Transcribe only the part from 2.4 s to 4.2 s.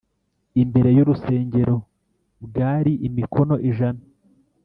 bwari imikono ijana